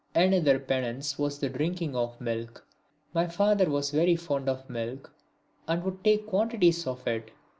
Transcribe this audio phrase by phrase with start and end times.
[0.15, 2.65] Another penance was the drinking of milk.
[3.13, 5.13] My father was very fond of milk
[5.67, 7.29] and could take quantities of it.